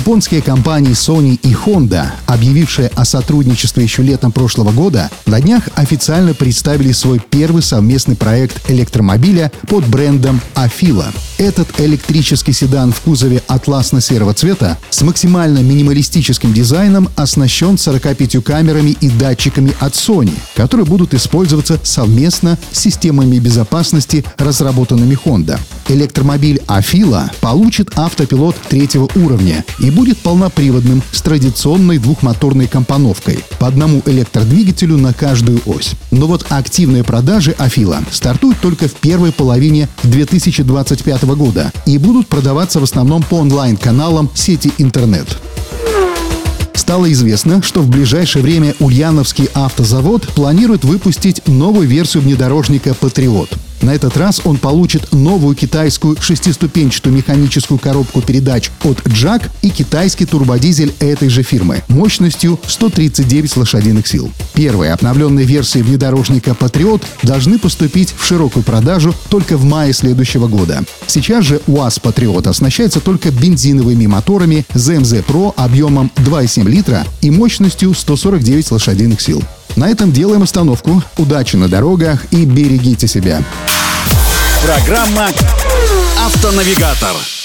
Японские 0.00 0.40
компании 0.40 0.92
Sony 0.92 1.38
и 1.42 1.52
Honda, 1.52 2.06
объявившие 2.24 2.90
о 2.94 3.04
сотрудничестве 3.04 3.82
еще 3.82 4.02
летом 4.02 4.32
прошлого 4.32 4.72
года, 4.72 5.10
на 5.26 5.42
днях 5.42 5.68
официально 5.74 6.32
представили 6.32 6.92
свой 6.92 7.18
первый 7.20 7.60
совместный 7.60 8.16
проект 8.16 8.70
электромобиля 8.70 9.52
под 9.68 9.86
брендом 9.86 10.40
Afila. 10.54 11.14
Этот 11.36 11.78
электрический 11.80 12.54
седан 12.54 12.92
в 12.94 13.00
кузове 13.00 13.42
атласно-серого 13.46 14.32
цвета 14.32 14.78
с 14.88 15.02
максимально 15.02 15.58
минималистическим 15.58 16.54
дизайном 16.54 17.10
оснащен 17.16 17.76
45 17.76 18.42
камерами 18.42 18.96
и 19.02 19.10
датчиками 19.10 19.74
от 19.80 19.92
Sony, 19.92 20.32
которые 20.56 20.86
будут 20.86 21.12
использоваться 21.12 21.78
совместно 21.82 22.58
с 22.72 22.80
системами 22.80 23.38
безопасности, 23.38 24.24
разработанными 24.38 25.18
Honda. 25.26 25.60
Электромобиль 25.88 26.62
Afila 26.68 27.30
получит 27.40 27.90
автопилот 27.98 28.56
третьего 28.68 29.08
уровня 29.14 29.62
и 29.90 29.92
будет 29.92 30.18
полноприводным 30.18 31.02
с 31.10 31.20
традиционной 31.20 31.98
двухмоторной 31.98 32.68
компоновкой 32.68 33.40
по 33.58 33.66
одному 33.66 34.02
электродвигателю 34.06 34.96
на 34.96 35.12
каждую 35.12 35.60
ось. 35.66 35.94
Но 36.12 36.26
вот 36.28 36.46
активные 36.48 37.02
продажи 37.02 37.56
Афила 37.58 37.98
стартуют 38.12 38.60
только 38.60 38.86
в 38.86 38.94
первой 38.94 39.32
половине 39.32 39.88
2025 40.04 41.24
года 41.24 41.72
и 41.86 41.98
будут 41.98 42.28
продаваться 42.28 42.78
в 42.78 42.84
основном 42.84 43.24
по 43.24 43.34
онлайн-каналам 43.34 44.30
сети 44.34 44.72
интернет. 44.78 45.26
Стало 46.74 47.10
известно, 47.12 47.60
что 47.60 47.80
в 47.80 47.88
ближайшее 47.88 48.44
время 48.44 48.74
Ульяновский 48.78 49.48
автозавод 49.54 50.28
планирует 50.28 50.84
выпустить 50.84 51.46
новую 51.48 51.88
версию 51.88 52.22
внедорожника 52.22 52.94
«Патриот». 52.94 53.50
На 53.82 53.94
этот 53.94 54.16
раз 54.16 54.40
он 54.44 54.58
получит 54.58 55.12
новую 55.12 55.56
китайскую 55.56 56.16
шестиступенчатую 56.20 57.14
механическую 57.14 57.78
коробку 57.78 58.20
передач 58.20 58.70
от 58.84 58.98
Jack 59.06 59.48
и 59.62 59.70
китайский 59.70 60.26
турбодизель 60.26 60.94
этой 61.00 61.28
же 61.28 61.42
фирмы 61.42 61.82
мощностью 61.88 62.58
139 62.66 63.56
лошадиных 63.56 64.06
сил. 64.06 64.30
Первые 64.54 64.92
обновленные 64.92 65.46
версии 65.46 65.80
внедорожника 65.80 66.50
Patriot 66.50 67.02
должны 67.22 67.58
поступить 67.58 68.14
в 68.16 68.24
широкую 68.24 68.62
продажу 68.62 69.14
только 69.30 69.56
в 69.56 69.64
мае 69.64 69.92
следующего 69.92 70.46
года. 70.46 70.84
Сейчас 71.06 71.44
же 71.44 71.60
УАЗ 71.66 72.00
Patriot 72.02 72.48
оснащается 72.48 73.00
только 73.00 73.30
бензиновыми 73.30 74.06
моторами 74.06 74.66
ZMZ 74.74 75.24
Pro 75.24 75.54
объемом 75.56 76.10
2,7 76.16 76.68
литра 76.68 77.06
и 77.22 77.30
мощностью 77.30 77.94
149 77.94 78.70
лошадиных 78.72 79.20
сил. 79.20 79.42
На 79.76 79.88
этом 79.88 80.12
делаем 80.12 80.42
остановку. 80.42 81.02
Удачи 81.16 81.56
на 81.56 81.68
дорогах 81.68 82.26
и 82.32 82.44
берегите 82.44 83.06
себя. 83.06 83.42
Программа 84.62 85.28
«Автонавигатор». 86.26 87.39